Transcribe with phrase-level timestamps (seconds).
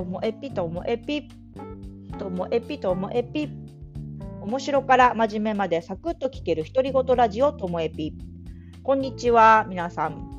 [0.00, 1.28] ともえぴともえぴ
[2.18, 3.50] ともえぴともえぴ
[4.40, 8.14] 面白から真面目までサクッと聞ける独り言ラジオともえぴ
[8.82, 10.30] こんにちは皆さん、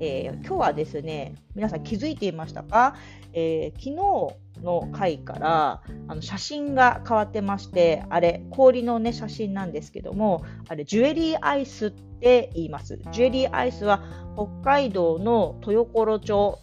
[0.00, 2.94] えー、今日はですね皆さん気づいていましたか、
[3.32, 13.00] えー、昨日の回からあの写真が変わってましてあれ氷のね写真なんですけどもあれジュエリーアイスって言います。
[13.10, 14.00] ジュエリーアイスは
[14.36, 16.60] 北海道の豊頃町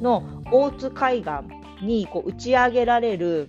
[0.00, 3.48] の大津海岸にこう打ち上げられる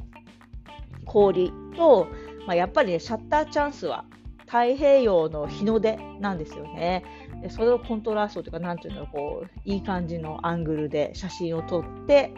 [1.05, 2.07] 氷と、
[2.45, 4.05] まあ、やっぱりねシャッターチャンスは
[4.47, 7.03] 太平洋の日の出なんですよね。
[7.41, 12.31] でそれをコントラストというか、なんていうの、こう、いい感じのアングルで写真を撮って、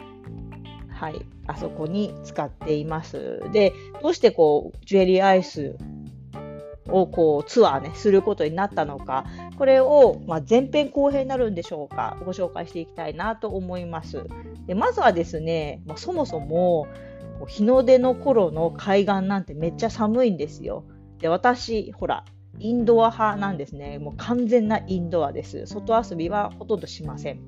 [0.90, 3.40] はい、あそこに使っています。
[3.52, 5.76] で、どうしてこう、ジュエリーアイス
[6.92, 9.24] をこうツアーね、することになったのか、
[9.58, 14.24] これを、まあ、前編後編になるんでしょうか、ご紹介していきたいなと思います。
[14.66, 16.86] でまずはですね、まあ、そもそも
[17.46, 20.84] 日の出の頃の海岸なんてめっちゃ寒いんですよ。
[21.18, 22.24] で私、ほら、
[22.58, 23.98] インドア派なんですね。
[23.98, 25.66] もう完全なインドアです。
[25.66, 27.40] 外遊びはほとんどしません。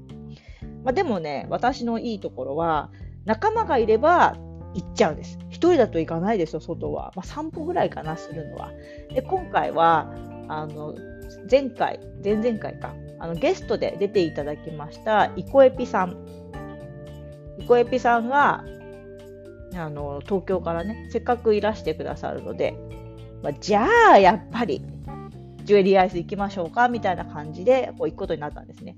[0.85, 2.91] まあ、でもね、私のいいところは、
[3.25, 4.37] 仲間がいれば
[4.75, 5.39] 行っちゃうんです。
[5.49, 7.13] 一人だと行かないですよ、外は。
[7.15, 8.71] まあ、散歩ぐらいかな、するのは。
[9.15, 10.13] で、今回は、
[10.49, 10.95] あの、
[11.51, 16.17] 前回、前々回か、あのゲストで出ていただきました、イコエピさん。
[17.59, 18.65] イコエピさんが、
[19.75, 22.75] あの、東京からね、せっかくいらしてくださるので、
[23.43, 24.85] まあ、じゃあ、やっぱり、
[25.65, 28.97] ジュエリーアイス行きましょうかみたいな感じでこう行くことになったんですね。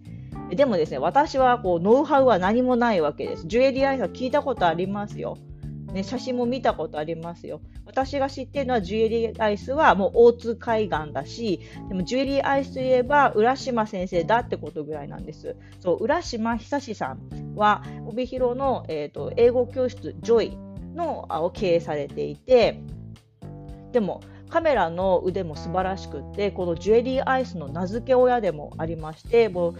[0.50, 3.46] でもですね、私はこうノウハウは何もないわけです。
[3.46, 5.36] ジュエリーアイスは聞いたことありますよ。
[5.92, 7.60] ね、写真も見たことありますよ。
[7.86, 15.56] 私が知ってるのはジュエリーアイスはもう大津海岸だし、でもジュエリーアイスといえば浦島先生だってことぐらいなんです。
[15.80, 20.58] そう、浦島久さんは帯広の、えーと、英語教室ジョイ
[20.94, 22.80] のを経営されていて、
[23.92, 24.20] でも
[24.50, 29.74] カメラの腕も素晴らしくってこのジュエリーアイスの名付け親でもありましてもう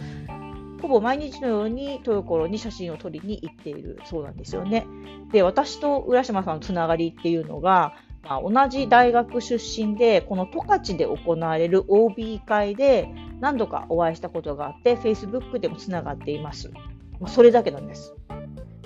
[0.81, 4.85] ほぼ毎日のように豊頃に写真を撮りに行っているそうなんですよね。
[5.31, 7.93] で、私と浦島さんのつながりっていうのが、
[8.23, 13.07] まあ、同じ大学出身で、この十勝で行われる OB 会で
[13.39, 16.71] 何度かお会いしたことがあって、Facebook でもつながっています。
[17.19, 18.15] まあ、それだけなんです。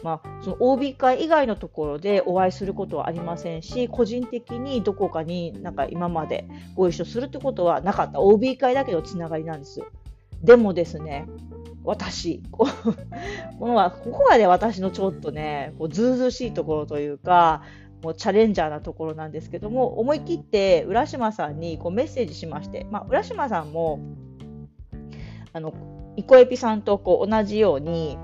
[0.03, 8.19] まあ、その OB 会以外のところでお会いすることはありませんし、個人的にどこかになんか今までご一緒するってことはなかった。
[8.19, 9.81] OB 会だけのつながりなんです。
[10.43, 11.27] でもですね、
[11.83, 12.67] 私、こ
[13.59, 17.63] のはここがね、私のちょっとね、こうずうずしいところというか、
[18.03, 23.99] もうチャレンジャーなところなんですけども、思い切って浦島さんにこうメッセージしまして、まあ、浦島さんも、
[25.51, 25.73] あの、
[26.15, 28.17] イコエピさんとこう同じように、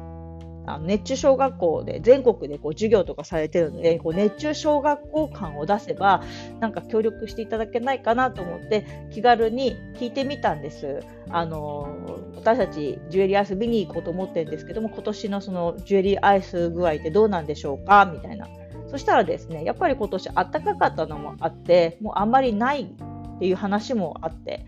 [0.68, 6.24] あの熱中小学校で全国でこう授業とかされてるのでこう熱中小学校感を出せば
[6.60, 11.02] なんか協力していただけないかなと思って気軽に聞いてみたんです。
[11.30, 11.90] あの
[12.36, 18.48] 私たちジュエリーアイス見に行こうと思ってるんですけども今年のそのジュエリーアイス具合ってどうなんでしょうかみたいな。
[18.88, 24.66] そしたらですねやっぱり今年あったかかったのもあってもうあんまりないっていう話もあって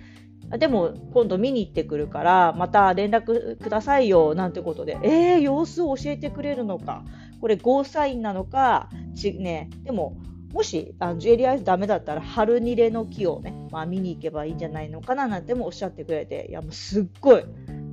[0.51, 4.97] でも今度見に行ってくるからまた連絡くださいよなんてことで。
[5.03, 7.03] えー、様子を教えてくれるのか。
[7.41, 10.17] これゴーサインなのかち、ね、でも
[10.53, 16.47] もしあのジュエリーアイスダメだったら春ニレの木をね、まあ、見に行けばいいんじゃないのかななんてもおっしゃってくれて。
[16.49, 17.43] いやもうすっごい。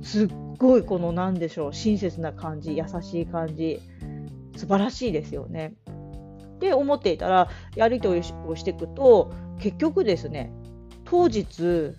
[0.01, 0.27] すっ
[0.57, 1.73] ごいこのなんでしょう。
[1.73, 3.81] 親切な感じ優しい感じ。
[4.55, 5.73] 素晴らしいですよね。
[6.55, 10.51] って思っていたらやり取りをしていくと結局ですね
[11.03, 11.93] 当日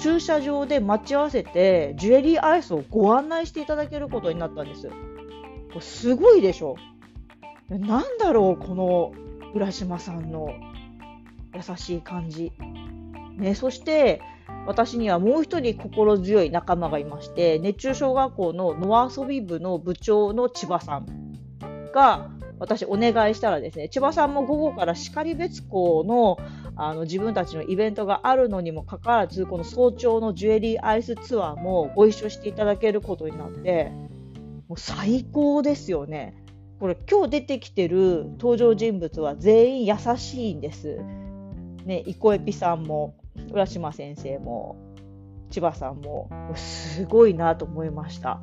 [0.00, 4.88] 駐車場で待ち合わせてジュエリーアイスをご案内していただけることになったんです。
[4.88, 4.94] こ
[5.76, 6.76] れすごいでしょ
[7.68, 9.12] なんだろうこの
[9.54, 10.54] 浦島さんの
[11.54, 12.52] 優しい感じ。
[13.36, 14.20] ね、そして
[14.66, 21.06] 私にはもう一人心強い仲間がいまして熱中小学校の野遊び部の部長の千葉さん
[21.92, 26.38] が私お願いしたらですね千葉さんも午後から然別校の
[26.82, 33.92] あの自分たちのイベントがあるのにもかかわらずこの早朝のジュエリーアイスツアーもご一緒していただけることになって
[34.66, 36.34] もう最高ですよね。
[36.78, 40.98] これ今日出てきてる登場人物は全員優しいんです。
[41.84, 43.14] ね、イコエピさんも
[43.52, 44.76] 浦島先生も
[45.50, 48.36] 千葉さんもすごいなと思いました。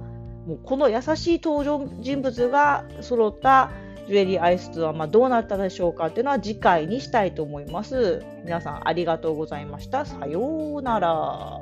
[0.46, 3.72] もうこの優しい登場人物が揃った
[4.08, 8.24] ジュエリーアイスツアー、まあ、どうなったでしょうかっていうのは次回にしたいと思います。
[8.44, 10.06] 皆さんありがとうございました。
[10.06, 11.62] さようなら。